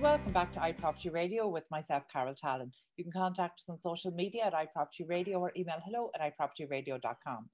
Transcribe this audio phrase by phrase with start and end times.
[0.00, 2.72] welcome back to iProperty Radio with myself, Carol Tallon.
[2.96, 7.50] You can contact us on social media at iProperty Radio or email hello at iPropertyRadio.com.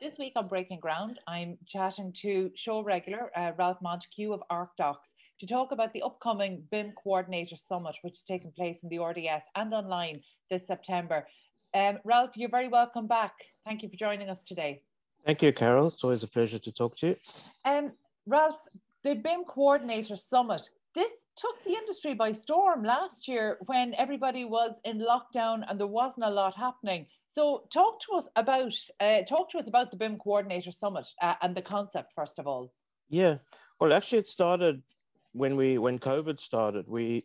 [0.00, 5.10] This week on Breaking Ground, I'm chatting to show regular uh, Ralph Montague of ArcDocs
[5.40, 9.44] to talk about the upcoming BIM Coordinator Summit, which is taking place in the RDS
[9.56, 11.26] and online this September.
[11.74, 13.34] Um, Ralph, you're very welcome back.
[13.66, 14.80] Thank you for joining us today.
[15.26, 15.88] Thank you, Carol.
[15.88, 17.16] It's always a pleasure to talk to you.
[17.66, 17.92] Um,
[18.24, 18.56] Ralph,
[19.04, 20.62] the BIM Coordinator Summit,
[20.94, 25.86] this took the industry by storm last year when everybody was in lockdown and there
[25.86, 27.06] wasn't a lot happening.
[27.30, 31.34] So, talk to us about uh, talk to us about the BIM Coordinator Summit uh,
[31.42, 32.72] and the concept first of all.
[33.08, 33.38] Yeah,
[33.80, 34.82] well, actually, it started
[35.32, 36.86] when we when COVID started.
[36.88, 37.24] We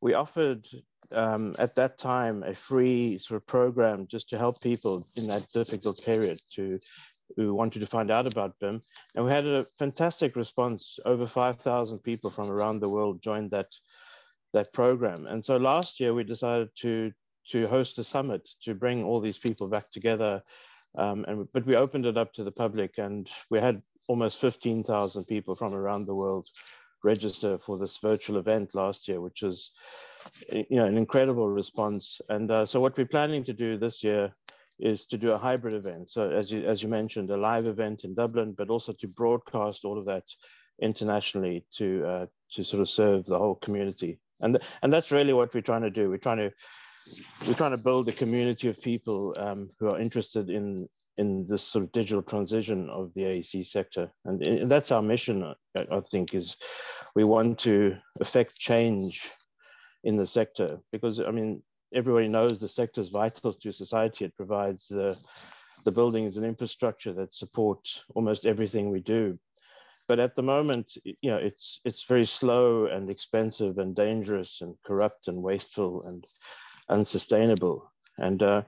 [0.00, 0.68] we offered
[1.12, 5.46] um, at that time a free sort of program just to help people in that
[5.52, 6.78] difficult period to
[7.36, 8.82] who wanted to find out about BIM.
[9.14, 10.98] And we had a fantastic response.
[11.04, 13.68] Over 5,000 people from around the world joined that,
[14.52, 15.26] that program.
[15.26, 17.12] And so last year we decided to,
[17.50, 20.42] to host a summit to bring all these people back together.
[20.96, 25.24] Um, and, but we opened it up to the public and we had almost 15,000
[25.24, 26.48] people from around the world
[27.04, 29.70] register for this virtual event last year, which was
[30.52, 32.20] you know, an incredible response.
[32.28, 34.32] And uh, so what we're planning to do this year
[34.78, 36.10] is to do a hybrid event.
[36.10, 39.84] So as you, as you mentioned, a live event in Dublin, but also to broadcast
[39.84, 40.24] all of that
[40.80, 44.20] internationally to, uh, to sort of serve the whole community.
[44.40, 46.08] And, and that's really what we're trying to do.
[46.08, 46.52] We're trying to,
[47.46, 51.62] we're trying to build a community of people um, who are interested in, in this
[51.62, 54.12] sort of digital transition of the AEC sector.
[54.24, 56.56] And, and that's our mission, I, I think, is
[57.16, 59.28] we want to affect change
[60.04, 64.24] in the sector because, I mean, everybody knows the sector is vital to society.
[64.24, 65.16] It provides the,
[65.84, 69.38] the buildings and infrastructure that support almost everything we do.
[70.06, 74.74] But at the moment, you know, it's it's very slow and expensive and dangerous and
[74.82, 76.26] corrupt and wasteful and
[76.88, 77.92] unsustainable.
[78.16, 78.62] And uh,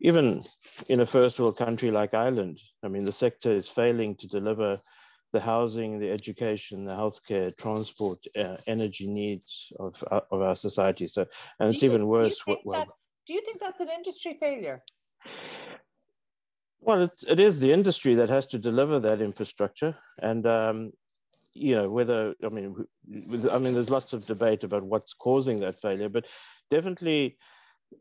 [0.00, 0.42] even
[0.90, 4.78] in a first world country like Ireland, I mean, the sector is failing to deliver
[5.32, 11.06] the housing, the education, the healthcare, transport, uh, energy needs of, uh, of our society.
[11.08, 11.26] So,
[11.58, 12.40] and do it's you, even worse.
[12.44, 12.86] Do you, well,
[13.26, 14.82] do you think that's an industry failure?
[16.80, 20.92] Well, it, it is the industry that has to deliver that infrastructure, and um,
[21.54, 22.84] you know whether I mean,
[23.50, 26.26] I mean, there's lots of debate about what's causing that failure, but
[26.70, 27.38] definitely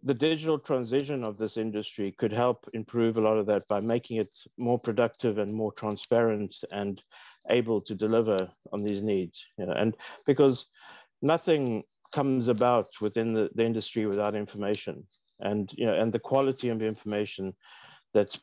[0.03, 4.17] the digital transition of this industry could help improve a lot of that by making
[4.17, 7.03] it more productive and more transparent and
[7.49, 9.43] able to deliver on these needs.
[9.57, 10.69] You know, and because
[11.21, 15.05] nothing comes about within the, the industry without information,
[15.39, 17.53] and you know, and the quality of information
[18.13, 18.39] that's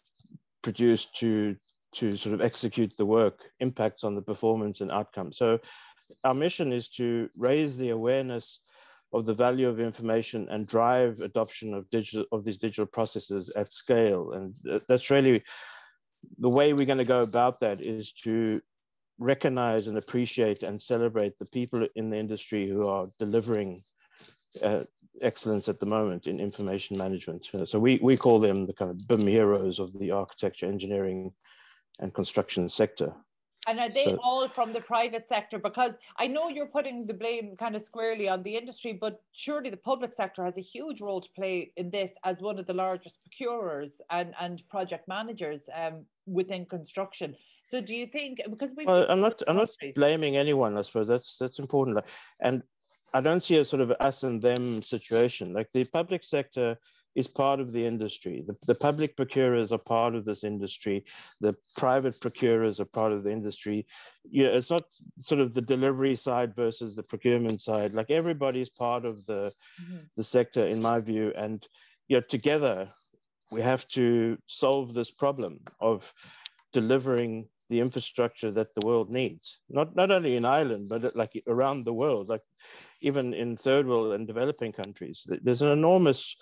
[0.62, 1.56] produced to
[1.94, 5.32] to sort of execute the work impacts on the performance and outcome.
[5.32, 5.58] So
[6.24, 8.60] our mission is to raise the awareness
[9.12, 13.72] of the value of information and drive adoption of digital of these digital processes at
[13.72, 14.32] scale.
[14.32, 14.54] And
[14.88, 15.42] that's really
[16.38, 18.60] the way we're going to go about that is to
[19.18, 23.82] recognize and appreciate and celebrate the people in the industry who are delivering
[24.62, 24.84] uh,
[25.22, 27.46] excellence at the moment in information management.
[27.66, 31.32] So we, we call them the kind of BIM heroes of the architecture, engineering,
[31.98, 33.12] and construction sector.
[33.68, 35.58] And are they so, all from the private sector?
[35.58, 39.68] Because I know you're putting the blame kind of squarely on the industry, but surely
[39.68, 42.72] the public sector has a huge role to play in this as one of the
[42.72, 47.36] largest procurers and, and project managers um, within construction.
[47.68, 51.06] So do you think because we well, I'm not I'm not blaming anyone, I suppose
[51.06, 52.02] that's that's important.
[52.40, 52.62] And
[53.12, 55.52] I don't see a sort of us and them situation.
[55.52, 56.78] Like the public sector
[57.14, 58.44] is part of the industry.
[58.46, 61.04] The, the public procurers are part of this industry.
[61.40, 63.86] The private procurers are part of the industry.
[64.30, 64.84] You know, it's not
[65.18, 67.92] sort of the delivery side versus the procurement side.
[67.92, 69.52] Like everybody is part of the,
[69.82, 69.98] mm-hmm.
[70.16, 71.32] the sector, in my view.
[71.36, 71.66] And
[72.08, 72.88] you know, together,
[73.50, 76.12] we have to solve this problem of
[76.72, 79.58] delivering the infrastructure that the world needs.
[79.68, 82.28] Not not only in Ireland, but like around the world.
[82.28, 82.42] Like
[83.00, 86.36] even in third world and developing countries, there's an enormous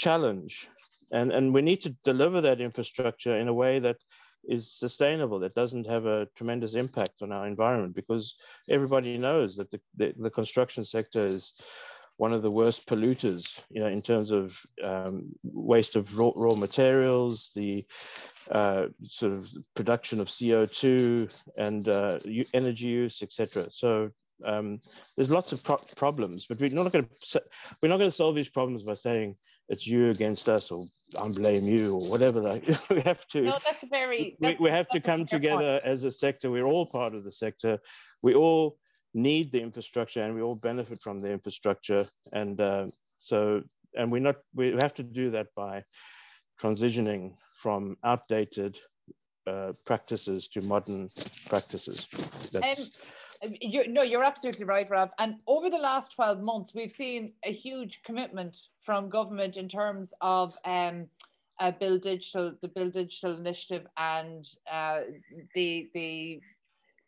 [0.00, 0.68] challenge.
[1.12, 3.98] And, and we need to deliver that infrastructure in a way that
[4.48, 8.36] is sustainable, that doesn't have a tremendous impact on our environment, because
[8.68, 11.52] everybody knows that the, the, the construction sector is
[12.16, 16.54] one of the worst polluters, you know, in terms of um, waste of raw, raw
[16.54, 17.84] materials, the
[18.50, 22.18] uh, sort of production of CO2 and uh,
[22.52, 23.68] energy use, etc.
[23.70, 24.10] So
[24.44, 24.80] um,
[25.16, 27.42] there's lots of pro problems, but we're not going to
[27.80, 29.36] we're not going to solve these problems by saying
[29.70, 30.86] it's you against us or
[31.18, 32.40] I blame you or whatever.
[32.40, 33.42] Like we have to.
[33.42, 34.36] No, that's very.
[34.40, 35.84] That's, we, we have to come together point.
[35.84, 36.50] as a sector.
[36.50, 37.78] We're all part of the sector.
[38.22, 38.76] We all
[39.14, 42.06] need the infrastructure and we all benefit from the infrastructure.
[42.32, 42.86] And uh,
[43.16, 43.62] so,
[43.96, 45.84] and we're not, we have to do that by
[46.60, 48.78] transitioning from outdated
[49.46, 51.08] uh, practices to modern
[51.48, 52.06] practices.
[52.52, 52.90] That's,
[53.60, 55.10] you're, no, you're absolutely right, Rob.
[55.18, 60.12] And over the last 12 months, we've seen a huge commitment from government in terms
[60.20, 61.06] of um,
[61.58, 65.00] uh, Build Digital, the Build Digital Initiative, and uh,
[65.54, 66.40] the the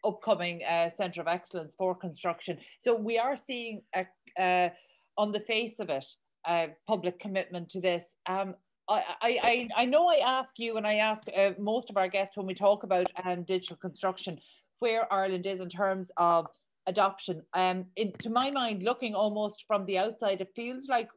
[0.05, 2.59] upcoming uh, Centre of Excellence for Construction.
[2.81, 4.07] So we are seeing, a,
[4.41, 4.71] uh,
[5.17, 6.07] on the face of it,
[6.47, 8.17] a public commitment to this.
[8.27, 8.55] Um,
[8.89, 12.37] I, I, I know I ask you and I ask uh, most of our guests
[12.37, 14.41] when we talk about um, digital construction
[14.83, 16.49] where Ireland is in terms of
[16.87, 17.43] adoption.
[17.55, 21.09] Um, in, to my mind, looking almost from the outside, it feels like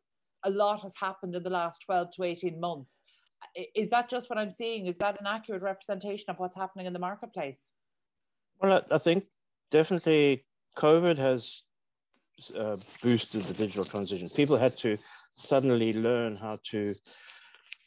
[0.43, 3.01] a lot has happened in the last 12 to 18 months.
[3.75, 4.85] Is that just what I'm seeing?
[4.85, 7.61] Is that an accurate representation of what's happening in the marketplace?
[8.61, 9.25] Well, I think
[9.71, 10.45] definitely
[10.77, 11.63] COVID has
[12.55, 14.29] uh, boosted the digital transition.
[14.29, 14.95] People had to
[15.31, 16.93] suddenly learn how to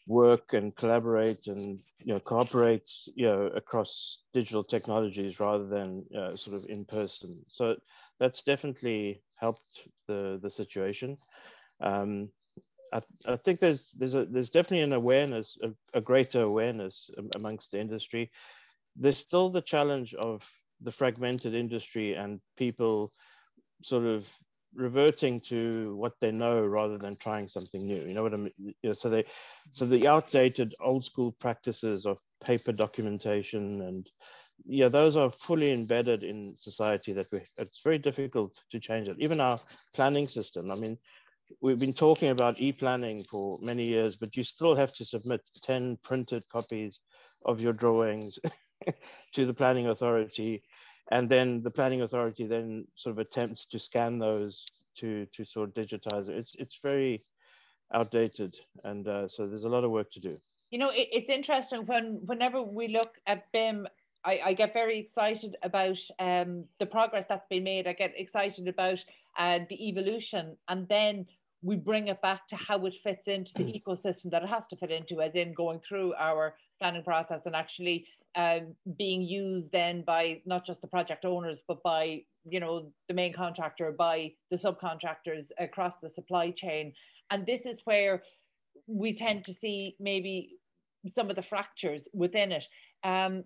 [0.08, 6.56] work and collaborate and you know cooperate you know across digital technologies rather than sort
[6.56, 7.44] of in person.
[7.46, 7.76] So
[8.18, 11.18] that's definitely helped the the situation.
[11.80, 12.30] Um,
[12.92, 17.72] I, I think there's there's a there's definitely an awareness a, a greater awareness amongst
[17.72, 18.30] the industry.
[18.96, 20.48] There's still the challenge of
[20.80, 23.12] the fragmented industry and people
[23.82, 24.28] sort of
[24.74, 28.02] reverting to what they know rather than trying something new.
[28.02, 28.52] You know what I mean?
[28.58, 29.24] You know, so they,
[29.70, 34.08] so the outdated old school practices of paper documentation and
[34.66, 39.16] yeah, those are fully embedded in society that we, it's very difficult to change it.
[39.18, 39.58] Even our
[39.94, 40.70] planning system.
[40.70, 40.98] I mean,
[41.60, 45.98] we've been talking about e-planning for many years, but you still have to submit 10
[46.02, 47.00] printed copies
[47.44, 48.38] of your drawings
[49.32, 50.62] to the planning authority
[51.10, 54.66] and then the planning authority then sort of attempts to scan those
[54.96, 56.36] to to sort of digitize it.
[56.36, 57.22] It's it's very
[57.92, 60.36] outdated, and uh, so there's a lot of work to do.
[60.70, 63.86] You know, it, it's interesting when whenever we look at BIM.
[64.24, 67.86] I, I get very excited about um, the progress that's been made.
[67.86, 68.98] I get excited about
[69.38, 71.24] uh, the evolution, and then
[71.62, 74.76] we bring it back to how it fits into the ecosystem that it has to
[74.76, 80.02] fit into, as in going through our planning process and actually um, being used then
[80.06, 84.56] by not just the project owners, but by you know the main contractor, by the
[84.56, 86.92] subcontractors across the supply chain.
[87.30, 88.22] And this is where
[88.86, 90.56] we tend to see maybe
[91.06, 92.64] some of the fractures within it.
[93.04, 93.44] Um,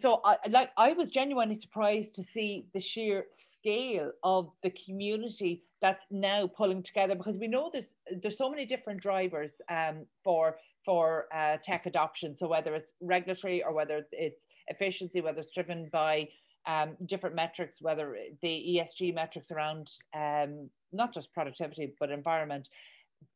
[0.00, 3.26] so I like I was genuinely surprised to see the sheer
[3.60, 7.90] scale of the community that's now pulling together because we know there's
[8.22, 12.36] there's so many different drivers um, for for uh, tech adoption.
[12.36, 16.28] So whether it's regulatory or whether it's efficiency, whether it's driven by
[16.66, 22.68] um, different metrics, whether the ESG metrics around um, not just productivity but environment.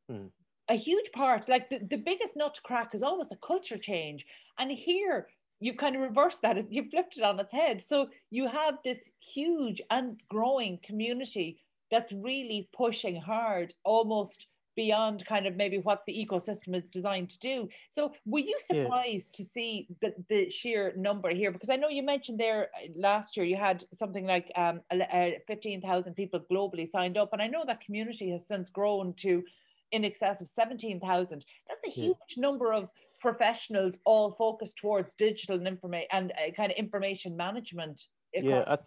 [0.09, 0.27] Hmm.
[0.69, 4.25] A huge part, like the, the biggest nut to crack, is always the culture change.
[4.59, 5.27] And here
[5.63, 7.81] you kind of reverse that, you flipped it on its head.
[7.81, 15.47] So you have this huge and growing community that's really pushing hard, almost beyond kind
[15.47, 17.69] of maybe what the ecosystem is designed to do.
[17.91, 19.45] So were you surprised yeah.
[19.45, 21.53] to see the, the sheer number here?
[21.53, 25.31] Because I know you mentioned there uh, last year you had something like um, uh,
[25.47, 27.33] 15,000 people globally signed up.
[27.33, 29.45] And I know that community has since grown to
[29.93, 31.45] in excess of 17,000.
[31.69, 32.41] That's a huge yeah.
[32.41, 32.89] number of
[33.23, 38.03] professionals all focused towards digital and information and uh, kind of information management.
[38.35, 38.79] Yeah, I,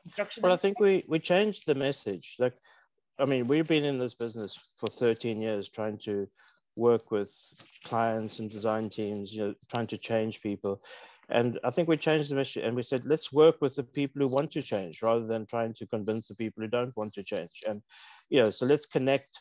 [0.42, 2.36] well, I think we, we changed the message.
[2.40, 2.56] Like
[3.18, 6.28] I mean, we've been in this business for 13 years trying to
[6.76, 7.34] work with
[7.86, 10.82] clients and design teams, you know, trying to change people.
[11.30, 14.22] And I think we changed the mission and we said, let's work with the people
[14.22, 17.24] who want to change rather than trying to convince the people who don't want to
[17.24, 17.62] change.
[17.68, 17.82] And,
[18.30, 19.40] you know, so let's connect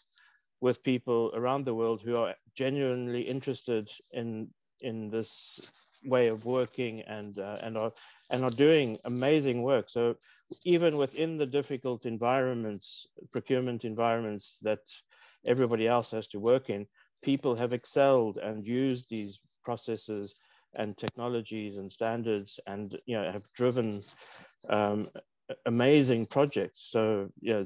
[0.61, 4.49] with people around the world who are genuinely interested in,
[4.81, 5.71] in this
[6.05, 7.93] way of working and, uh, and, are,
[8.31, 9.89] and are doing amazing work.
[9.89, 10.17] So
[10.65, 14.81] even within the difficult environments, procurement environments that
[15.47, 16.87] everybody else has to work in,
[17.23, 20.35] people have excelled and used these processes
[20.77, 24.01] and technologies and standards and you know have driven
[24.69, 25.09] um,
[25.67, 26.89] amazing projects.
[26.91, 27.65] So yeah,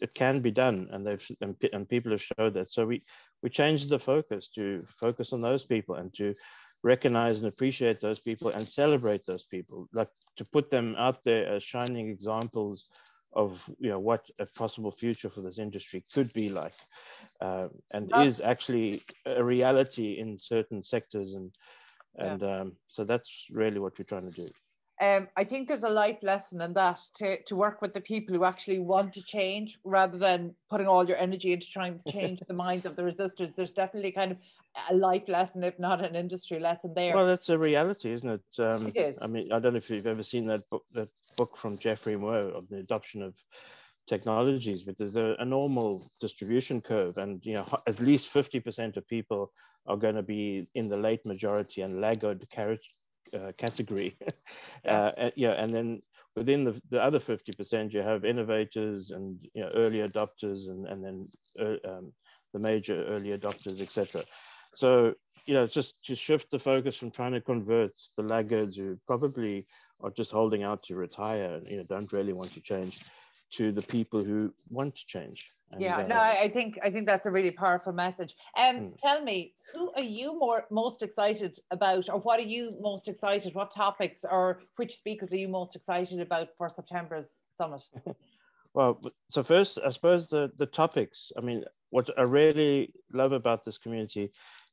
[0.00, 2.70] it can be done, and they've and, and people have showed that.
[2.70, 3.02] So we
[3.42, 6.34] we changed the focus to focus on those people and to
[6.82, 11.46] recognize and appreciate those people and celebrate those people, like to put them out there
[11.46, 12.86] as shining examples
[13.32, 16.74] of you know what a possible future for this industry could be like,
[17.40, 21.54] uh, and is actually a reality in certain sectors, and
[22.16, 22.60] and yeah.
[22.60, 24.48] um, so that's really what we're trying to do.
[25.00, 28.34] Um, I think there's a life lesson in that to, to work with the people
[28.34, 32.40] who actually want to change rather than putting all your energy into trying to change
[32.46, 33.54] the minds of the resistors.
[33.56, 34.38] There's definitely kind of
[34.90, 37.14] a life lesson, if not an industry lesson there.
[37.14, 38.62] Well, that's a reality, isn't it?
[38.62, 39.16] Um, it is.
[39.22, 42.16] I mean, I don't know if you've ever seen that book, that book from Geoffrey
[42.16, 43.34] Moore of the adoption of
[44.06, 49.08] technologies, but there's a, a normal distribution curve, and you know, at least 50% of
[49.08, 49.50] people
[49.86, 52.46] are going to be in the late majority and laggard
[53.34, 54.16] uh, category.
[54.84, 55.12] yeah.
[55.16, 56.02] Uh, yeah, and then
[56.36, 61.04] within the, the other 50%, you have innovators and you know, early adopters and, and
[61.04, 62.12] then uh, um,
[62.52, 64.22] the major early adopters, etc.
[64.74, 65.14] So,
[65.46, 69.66] you know, just to shift the focus from trying to convert the laggards who probably
[70.00, 73.00] are just holding out to retire and, you know, don't really want to change
[73.52, 75.46] to the people who want to change.
[75.72, 78.34] And, yeah, uh, no, I think I think that's a really powerful message.
[78.56, 78.88] Um, hmm.
[79.00, 83.54] tell me, who are you more most excited about, or what are you most excited?
[83.54, 87.82] What topics or which speakers are you most excited about for September's summit?
[88.74, 91.30] well, so first, I suppose the the topics.
[91.36, 94.30] I mean, what I really love about this community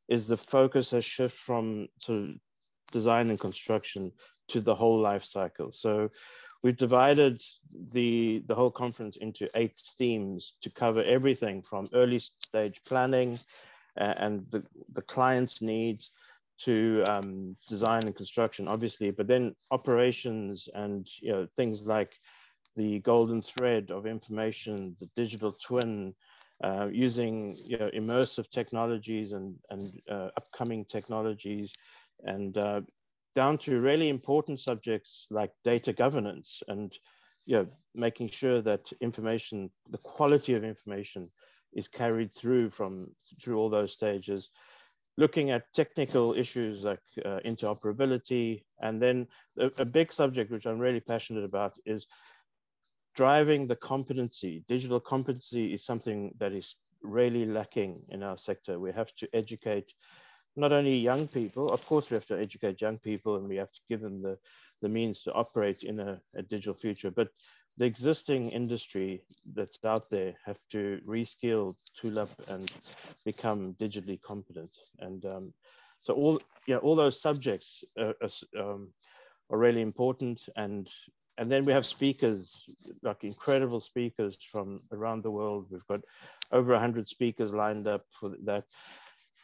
[0.08, 2.36] is the focus has shifted from to
[2.92, 4.12] design and construction
[4.48, 5.72] to the whole life cycle.
[5.72, 6.10] So
[6.64, 7.42] we've divided
[7.94, 13.40] the, the whole conference into eight themes to cover everything from early stage planning
[14.00, 16.12] uh, and the, the client's needs
[16.60, 22.18] to um, design and construction, obviously, but then operations and you know things like
[22.76, 26.14] the golden thread of information, the digital twin,
[26.64, 31.74] uh, using you know, immersive technologies and, and uh, upcoming technologies,
[32.24, 32.82] and uh,
[33.38, 36.98] down to really important subjects like data governance and
[37.46, 41.30] you know, making sure that information, the quality of information
[41.72, 43.08] is carried through from
[43.40, 44.50] through all those stages,
[45.18, 49.28] looking at technical issues like uh, interoperability, and then
[49.60, 52.08] a, a big subject which I'm really passionate about is
[53.16, 54.64] driving the competency.
[54.68, 58.80] Digital competency is something that is really lacking in our sector.
[58.80, 59.94] We have to educate
[60.58, 63.72] not only young people, of course, we have to educate young people and we have
[63.72, 64.38] to give them the,
[64.82, 67.30] the means to operate in a, a digital future, but
[67.78, 69.22] the existing industry
[69.54, 72.72] that's out there have to reskill, tool up, and
[73.24, 74.72] become digitally competent.
[75.00, 75.54] And um,
[76.02, 78.90] so all know, all those subjects are, are, um,
[79.50, 80.50] are, really important.
[80.56, 80.90] And
[81.38, 82.66] and then we have speakers,
[83.04, 85.68] like incredible speakers from around the world.
[85.70, 86.02] We've got
[86.52, 88.66] over 100 speakers lined up for that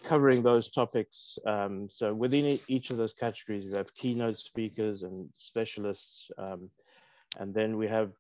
[0.03, 1.37] covering those topics.
[1.45, 6.29] Um, so within each of those categories, we have keynote speakers and specialists.
[6.37, 6.69] Um,
[7.39, 8.11] and then we have,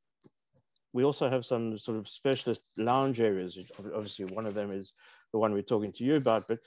[0.93, 3.57] we also have some sort of specialist lounge areas.
[3.77, 4.93] Obviously one of them is
[5.31, 6.59] the one we're talking to you about, but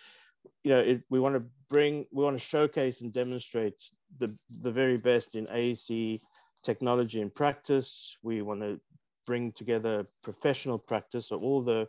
[0.62, 3.82] you know, it, we want to bring, we want to showcase and demonstrate
[4.18, 6.20] the, the very best in AEC
[6.62, 8.16] technology and practice.
[8.23, 8.80] We want to
[9.26, 11.28] bring together professional practice.
[11.28, 11.88] So all the,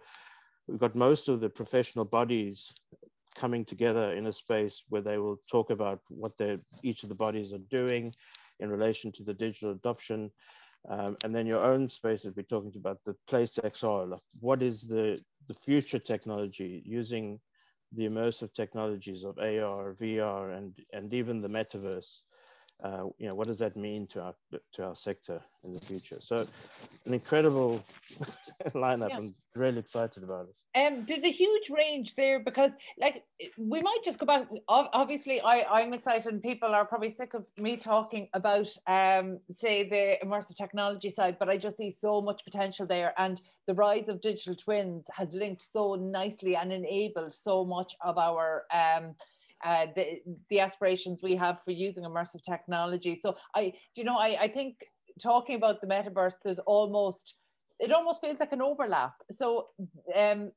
[0.67, 2.72] we've got most of the professional bodies
[3.38, 6.34] coming together in a space where they will talk about what
[6.84, 8.13] each of the bodies are doing
[8.60, 10.32] in relation to the digital adoption.
[10.89, 14.62] Um, and then your own space that we're talking about the place XR, like what
[14.62, 17.39] is the, the future technology using
[17.94, 22.20] the immersive technologies of AR, VR, and, and even the metaverse
[22.84, 24.36] uh, you know, what does that mean to our
[24.74, 26.17] to our sector in the future?
[26.19, 26.46] So,
[27.05, 27.84] an incredible
[28.75, 29.10] lineup.
[29.10, 29.17] Yeah.
[29.17, 30.55] I'm really excited about it.
[30.79, 33.24] Um, there's a huge range there because, like,
[33.57, 34.48] we might just go back.
[34.67, 39.89] Obviously, I I'm excited, and people are probably sick of me talking about, um, say,
[39.89, 41.38] the immersive technology side.
[41.39, 45.34] But I just see so much potential there, and the rise of digital twins has
[45.34, 49.15] linked so nicely and enabled so much of our um
[49.65, 53.19] uh, the, the aspirations we have for using immersive technology.
[53.21, 54.77] So I, you know, I, I think
[55.21, 57.35] talking about the metaverse, there's almost,
[57.79, 59.13] it almost feels like an overlap.
[59.31, 59.67] So,
[60.15, 60.51] um,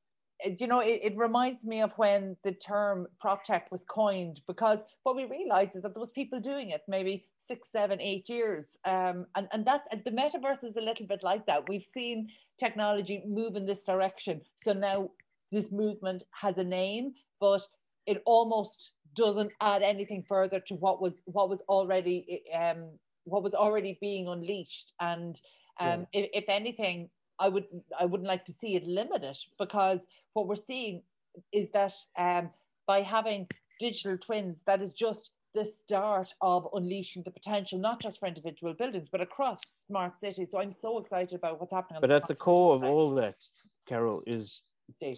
[0.58, 4.80] you know, it, it reminds me of when the term prop tech was coined because
[5.02, 8.78] what we realized is that there was people doing it maybe six, seven, eight years.
[8.84, 11.68] Um, and, and that the metaverse is a little bit like that.
[11.68, 12.28] We've seen
[12.58, 14.40] technology move in this direction.
[14.62, 15.10] So now
[15.52, 17.66] this movement has a name, but
[18.06, 22.88] it almost doesn't add anything further to what was what was already um
[23.24, 25.40] what was already being unleashed and
[25.80, 26.20] um yeah.
[26.20, 27.64] if, if anything i would
[27.98, 30.00] i wouldn't like to see it limited because
[30.34, 31.02] what we're seeing
[31.52, 32.50] is that um
[32.86, 33.46] by having
[33.78, 38.72] digital twins that is just the start of unleashing the potential not just for individual
[38.74, 42.34] buildings but across smart cities so i'm so excited about what's happening but at the
[42.34, 43.34] core of all that
[43.86, 44.62] carol is.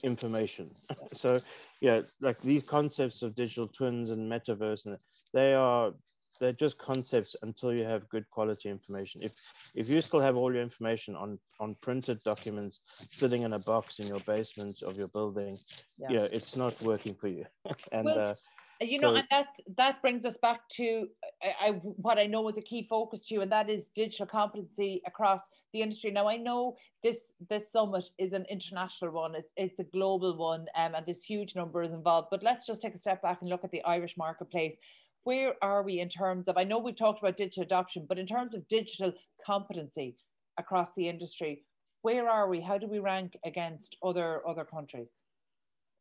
[0.03, 0.71] Information.
[1.13, 1.41] so
[1.81, 4.97] yeah, like these concepts of digital twins and metaverse, and
[5.33, 5.93] they are
[6.41, 9.23] they're just concepts until you have good quality information.
[9.23, 9.33] If
[9.75, 13.99] if you still have all your information on on printed documents sitting in a box
[13.99, 15.59] in your basement of your building,
[15.99, 17.45] yeah, you know, it's not working for you.
[17.93, 18.35] and well, uh,
[18.83, 21.09] you know, so, and that's that brings us back to
[21.43, 24.27] I, I, what I know is a key focus to you, and that is digital
[24.27, 25.41] competency across
[25.73, 26.11] the industry.
[26.11, 30.67] Now, I know this this summit is an international one; it's, it's a global one,
[30.77, 32.29] um, and there's huge numbers involved.
[32.31, 34.77] But let's just take a step back and look at the Irish marketplace.
[35.25, 36.57] Where are we in terms of?
[36.57, 39.13] I know we've talked about digital adoption, but in terms of digital
[39.45, 40.17] competency
[40.59, 41.63] across the industry,
[42.03, 42.61] where are we?
[42.61, 45.11] How do we rank against other other countries?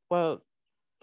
[0.09, 0.41] Well,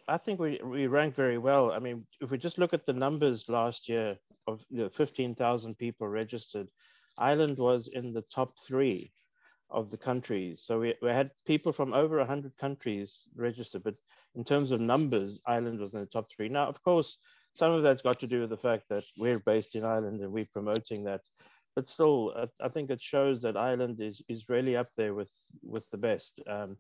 [0.06, 1.72] I think we, we rank very well.
[1.72, 5.76] I mean, if we just look at the numbers last year of you know, 15,000
[5.76, 6.68] people registered,
[7.18, 9.12] Ireland was in the top three
[9.70, 10.62] of the countries.
[10.64, 13.94] So we, we had people from over 100 countries registered, but
[14.34, 16.48] in terms of numbers, Ireland was in the top three.
[16.48, 17.18] Now, of course,
[17.52, 20.32] some of that's got to do with the fact that we're based in Ireland and
[20.32, 21.20] we're promoting that.
[21.74, 25.88] But still, I think it shows that Ireland is, is really up there with, with
[25.90, 26.40] the best.
[26.46, 26.76] Um,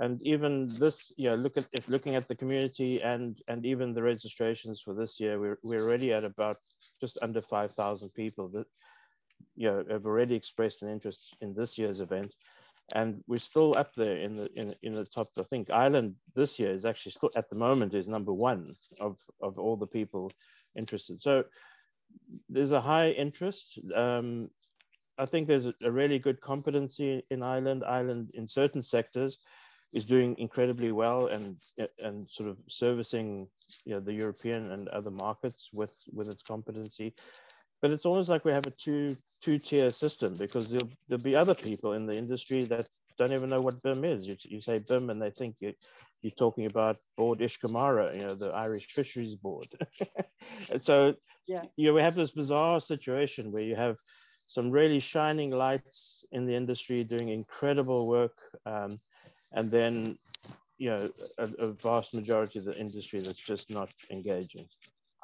[0.00, 4.02] and even this yeah look at if looking at the community and and even the
[4.02, 6.56] registrations for this year we're, we're already at about
[7.00, 8.66] just under 5000 people that
[9.56, 12.34] you know have already expressed an interest in this year's event.
[12.94, 15.28] And we're still up there in the in, in the top.
[15.38, 19.18] I think ireland this year is actually still at the moment is number one of
[19.40, 20.30] of all the people
[20.76, 21.20] interested.
[21.20, 21.44] So
[22.48, 23.78] there's a high interest.
[23.94, 24.50] Um,
[25.18, 29.38] i think there's a, a really good competency in ireland ireland in certain sectors
[29.92, 31.56] is doing incredibly well and
[31.98, 33.48] and sort of servicing
[33.84, 37.14] you know, the European and other markets with with its competency.
[37.82, 41.36] But it's almost like we have a two two tier system because there'll, there'll be
[41.36, 44.26] other people in the industry that don't even know what BIM is.
[44.26, 45.74] You, you say BIM and they think you,
[46.22, 49.68] you're talking about Bord Iascaigh Mara, you know, the Irish Fisheries Board.
[50.70, 51.14] and so
[51.46, 51.62] yeah.
[51.76, 53.98] you know, we have this bizarre situation where you have
[54.46, 58.36] some really shining lights in the industry doing incredible work.
[58.66, 58.98] Um,
[59.52, 60.18] and then
[60.78, 64.66] you know a, a, vast majority of the industry that's just not engaging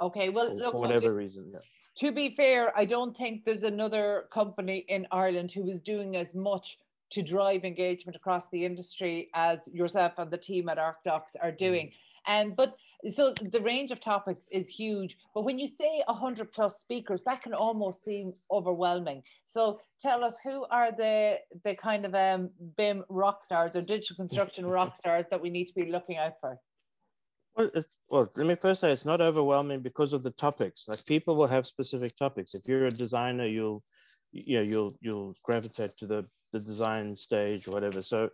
[0.00, 1.58] okay well for, look, for whatever look, reason yeah.
[1.96, 6.34] to be fair i don't think there's another company in ireland who is doing as
[6.34, 6.78] much
[7.10, 11.86] to drive engagement across the industry as yourself and the team at ArcDocs are doing
[11.86, 11.92] mm.
[12.26, 12.76] and um, but
[13.10, 17.42] so the range of topics is huge but when you say 100 plus speakers that
[17.42, 19.22] can almost seem overwhelming.
[19.46, 24.16] So tell us who are the the kind of um bim rock stars or digital
[24.22, 26.58] construction rock stars that we need to be looking out for?
[27.56, 27.70] Well,
[28.08, 30.86] well let me first say it's not overwhelming because of the topics.
[30.88, 32.54] Like people will have specific topics.
[32.54, 33.82] If you're a designer you'll
[34.32, 38.02] you know you'll you'll gravitate to the the design stage or whatever.
[38.02, 38.30] So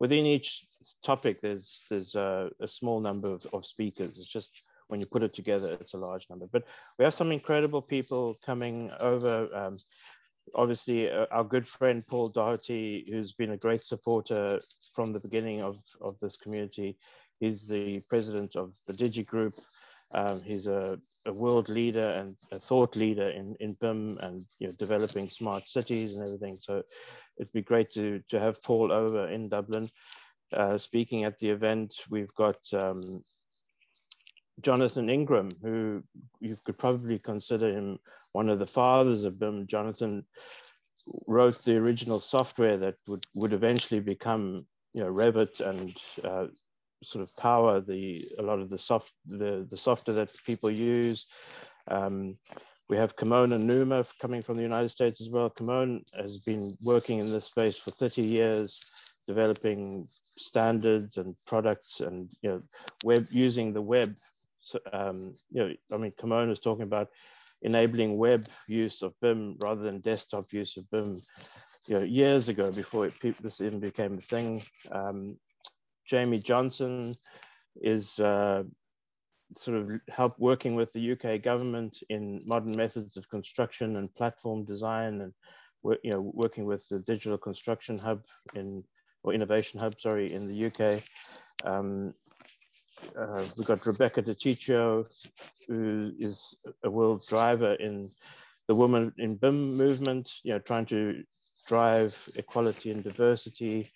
[0.00, 0.64] within each
[1.04, 4.18] topic, there's there's a, a small number of, of speakers.
[4.18, 6.46] It's just when you put it together, it's a large number.
[6.50, 6.64] But
[6.98, 9.48] we have some incredible people coming over.
[9.54, 9.76] Um,
[10.54, 14.58] obviously, uh, our good friend Paul Doherty, who's been a great supporter
[14.92, 16.98] from the beginning of, of this community.
[17.38, 19.54] He's the president of the Digit Group.
[20.12, 24.66] Um, he's a, a, world leader and a thought leader in, in BIM and you
[24.66, 26.56] know, developing smart cities and everything.
[26.60, 26.82] So
[27.38, 29.88] it'd be great to, to have Paul over in Dublin
[30.52, 31.94] uh, speaking at the event.
[32.10, 33.22] We've got um,
[34.62, 36.02] Jonathan Ingram, who
[36.40, 37.98] you could probably consider him
[38.32, 39.66] one of the fathers of BIM.
[39.66, 40.24] Jonathan
[41.26, 46.46] wrote the original software that would, would eventually become you know, Revit and uh,
[47.02, 51.26] sort of power the a lot of the soft the the software that people use.
[51.88, 52.36] Um,
[52.88, 55.48] we have Kimon Onuma coming from the United States as well.
[55.48, 58.80] Kimon has been working in this space for 30 years,
[59.28, 62.60] developing standards and products and you know
[63.04, 64.14] web using the web.
[64.60, 67.08] So, um, you know, I mean, Kimon was talking about
[67.62, 71.16] enabling web use of BIM rather than desktop use of BIM.
[71.86, 74.62] You know, years ago before it, this even became a thing.
[74.92, 75.36] Um,
[76.10, 77.14] Jamie Johnston
[77.80, 78.64] is uh,
[79.56, 84.64] sort of help working with the UK government in modern methods of construction and platform
[84.64, 85.32] design and
[86.02, 88.82] you know working with the digital construction hub in
[89.22, 91.00] or innovation hub sorry in the UK
[91.64, 92.12] um,
[93.16, 95.06] uh, we've got Rebecca De Cicco
[95.68, 98.10] who is a world driver in
[98.66, 101.22] the woman in BIM movement you know trying to
[101.68, 103.88] drive equality and diversity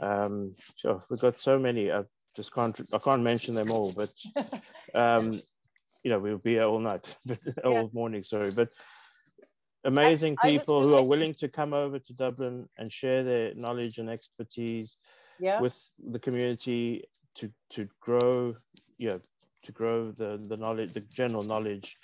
[0.00, 1.92] um, so we've got so many.
[1.92, 2.04] I
[2.34, 2.78] just can't.
[2.92, 4.12] I can't mention them all, but
[4.94, 5.40] um,
[6.02, 7.16] you know we'll be here all night,
[7.64, 7.86] all yeah.
[7.92, 8.22] morning.
[8.22, 8.70] Sorry, but
[9.84, 13.54] amazing I, people I who are willing to come over to Dublin and share their
[13.54, 14.96] knowledge and expertise
[15.38, 15.60] yeah.
[15.60, 15.78] with
[16.10, 17.04] the community
[17.36, 18.56] to to grow.
[18.98, 19.20] You know,
[19.62, 21.96] to grow the the knowledge, the general knowledge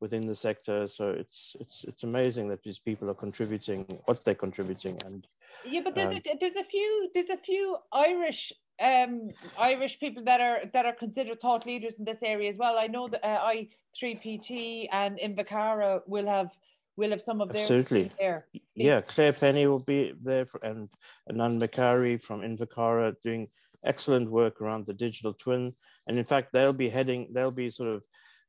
[0.00, 0.86] within the sector.
[0.86, 5.26] So it's it's it's amazing that these people are contributing what they're contributing and
[5.64, 10.24] yeah, but there's um, a, there's a few there's a few Irish um Irish people
[10.24, 12.78] that are that are considered thought leaders in this area as well.
[12.78, 16.50] I know that uh, I three PT and Invercarra will have
[16.96, 18.46] will have some of their absolutely there.
[18.74, 20.88] Yeah, Claire Penny will be there for, and
[21.30, 23.48] Anand Makari from Invercarra doing
[23.84, 25.72] excellent work around the digital twin.
[26.06, 28.02] And in fact, they'll be heading, they'll be sort of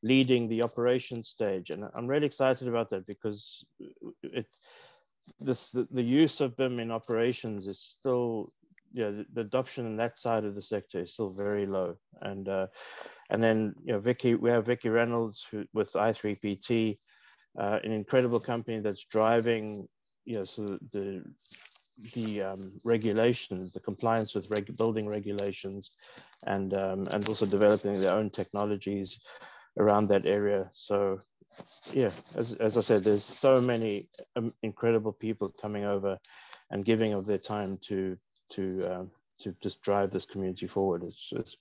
[0.04, 1.70] leading the operation stage.
[1.70, 3.66] And I'm really excited about that because
[4.24, 4.48] it,
[5.40, 8.52] this, the, the use of BIM in operations is still,
[8.94, 11.96] yeah, the, the, adoption in that side of the sector is still very low.
[12.22, 12.68] And, uh,
[13.30, 16.98] and then, you know, Vicky, we have Vicky Reynolds who, with i3PT,
[17.58, 19.88] uh, an incredible company that's driving,
[20.26, 21.24] you know, so the,
[22.14, 25.92] the um, regulations, the compliance with reg building regulations,
[26.44, 29.20] and um, and also developing their own technologies
[29.80, 30.70] around that area.
[30.74, 31.22] So,
[31.94, 36.18] yeah, as, as I said, there's so many um, incredible people coming over
[36.72, 38.18] and giving of their time to
[38.52, 41.04] to um, to just drive this community forward.
[41.04, 41.58] It's just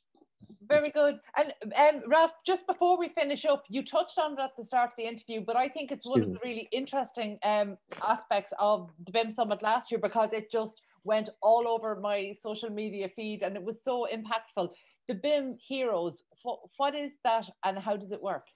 [0.69, 1.19] very good.
[1.37, 4.91] And um, Ralph, just before we finish up, you touched on it at the start
[4.91, 7.77] of the interview, but I think it's one of the really interesting um,
[8.07, 12.71] aspects of the BIM Summit last year because it just went all over my social
[12.71, 14.71] media feed and it was so impactful.
[15.09, 18.47] The BIM Heroes, what, what is that and how does it work?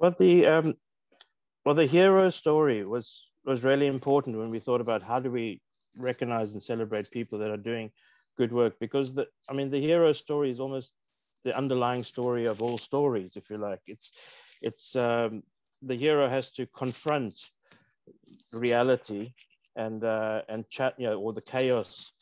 [0.00, 0.74] Well, the um,
[1.66, 5.60] well, the hero story was was really important when we thought about how do we
[5.98, 7.90] recognize and celebrate people that are doing
[8.38, 10.92] good work because the I mean the hero story is almost
[11.44, 13.80] the underlying story of all stories, if you like.
[13.86, 14.12] It's
[14.62, 15.42] it's um,
[15.82, 17.34] the hero has to confront
[18.54, 19.34] reality
[19.76, 22.12] and uh, and chat, you know, or the chaos,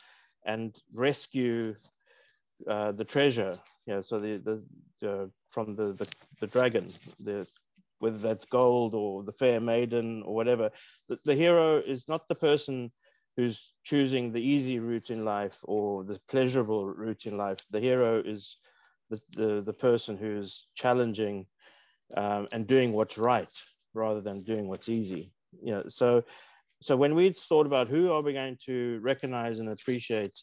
[0.44, 1.76] and rescue
[2.68, 3.56] uh, the treasure.
[3.86, 4.62] Know, so the
[5.00, 6.08] the from the, the
[6.40, 7.46] the dragon, the
[7.98, 10.70] whether that's gold or the fair maiden or whatever.
[11.08, 12.92] The, the hero is not the person
[13.36, 17.58] who's choosing the easy route in life or the pleasurable route in life.
[17.70, 18.56] The hero is
[19.10, 21.46] the, the, the person who's challenging
[22.16, 23.52] um, and doing what's right
[23.94, 25.32] rather than doing what's easy.
[25.62, 26.24] Know, so,
[26.82, 30.38] so when we thought about who are we going to recognize and appreciate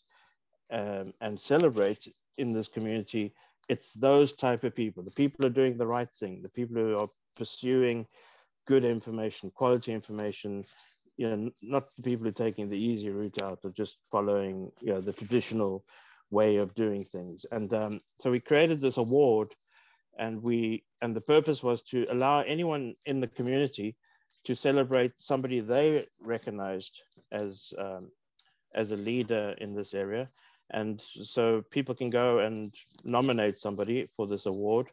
[0.71, 3.33] um, and celebrate in this community,
[3.69, 5.03] it's those type of people.
[5.03, 8.07] The people who are doing the right thing, the people who are pursuing
[8.65, 10.63] good information, quality information,
[11.17, 14.71] you know, not the people who are taking the easy route out or just following,
[14.81, 15.85] you know, the traditional
[16.31, 17.45] way of doing things.
[17.51, 19.53] And um, so we created this award
[20.17, 23.95] and we, and the purpose was to allow anyone in the community
[24.45, 28.09] to celebrate somebody they recognized as, um,
[28.73, 30.29] as a leader in this area.
[30.71, 34.87] And so people can go and nominate somebody for this award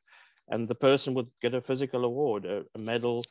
[0.48, 3.24] and the person would get a physical award, a, a medal,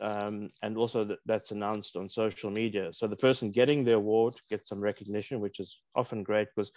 [0.00, 2.92] um, and also that, that's announced on social media.
[2.92, 6.72] So the person getting the award gets some recognition, which is often great because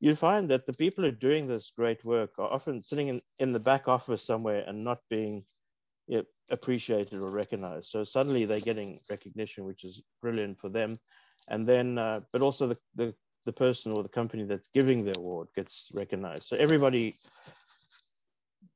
[0.00, 3.20] you find that the people who are doing this great work are often sitting in,
[3.38, 5.44] in the back office somewhere and not being
[6.08, 7.86] you know, appreciated or recognized.
[7.86, 10.98] So suddenly they're getting recognition, which is brilliant for them.
[11.48, 15.16] And then, uh, but also the, the, the person or the company that's giving the
[15.18, 16.44] award gets recognized.
[16.44, 17.14] So everybody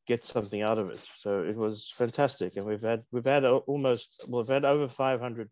[0.07, 1.05] get something out of it.
[1.19, 5.51] So it was fantastic, and we've had we've had almost well, we've had over 500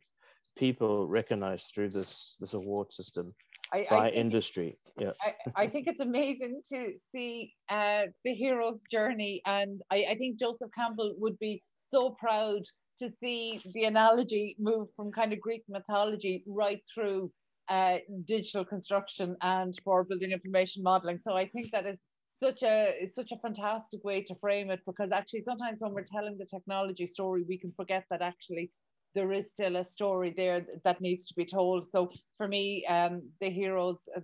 [0.56, 3.34] people recognized through this this award system
[3.72, 4.78] I, by I industry.
[4.98, 10.14] Yeah, I, I, think it's amazing to see uh, the hero's journey, and I, I
[10.16, 12.62] think Joseph Campbell would be so proud
[13.00, 17.32] to see the analogy move from kind of Greek mythology right through
[17.68, 21.18] uh, digital construction and for building information modeling.
[21.20, 21.98] So I think that is
[22.42, 26.36] such a such a fantastic way to frame it because actually sometimes when we're telling
[26.38, 28.70] the technology story we can forget that actually
[29.14, 31.88] there is still a story there that needs to be told.
[31.90, 34.20] So for me um the heroes uh,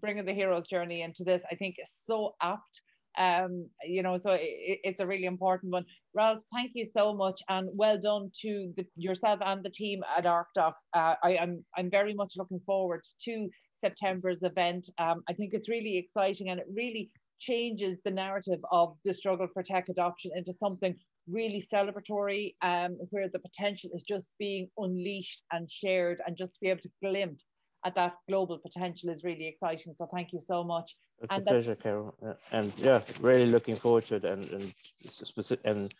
[0.00, 2.82] bringing the hero's journey into this i think is so apt.
[3.18, 5.84] Um you know so it, it's a really important one.
[6.14, 10.24] Ralph thank you so much and well done to the, yourself and the team at
[10.24, 13.48] arcdocs uh, i am i'm very much looking forward to
[13.80, 14.84] september's event.
[14.98, 17.10] Um i think it's really exciting and it really
[17.48, 20.94] changes the narrative of the struggle for tech adoption into something
[21.28, 26.58] really celebratory, um, where the potential is just being unleashed and shared, and just to
[26.60, 27.46] be able to glimpse
[27.84, 29.94] at that global potential is really exciting.
[29.98, 30.96] So thank you so much.
[31.22, 32.14] It's and a pleasure, Carol.
[32.50, 34.74] And yeah, really looking forward to it, and and
[35.04, 35.94] specific and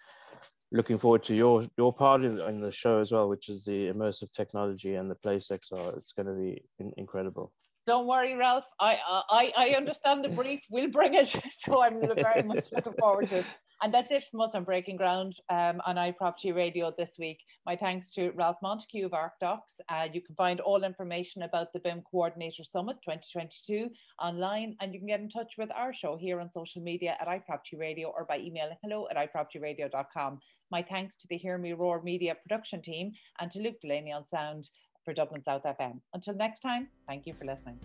[0.72, 3.92] looking forward to your your part in, in the show as well, which is the
[3.92, 5.96] immersive technology and the place XR.
[5.96, 7.52] It's going to be in, incredible.
[7.86, 8.66] Don't worry, Ralph.
[8.80, 8.98] I
[9.30, 10.60] I I understand the brief.
[10.70, 11.34] We'll bring it.
[11.64, 13.46] So I'm very much looking forward to it.
[13.82, 17.40] And that's it from us on Breaking Ground um, on iProperty Radio this week.
[17.66, 19.80] My thanks to Ralph Montague of ArcDocs.
[19.88, 23.90] Uh, you can find all information about the BIM Coordinator Summit 2022
[24.20, 27.26] online, and you can get in touch with our show here on social media at
[27.26, 30.38] iProperty Radio or by emailing hello at iPropertyRadio.com.
[30.70, 34.24] My thanks to the Hear Me Roar Media production team and to Luke Delaney on
[34.24, 34.68] sound
[35.04, 36.00] for Dublin South FM.
[36.14, 37.80] Until next time, thank you for listening.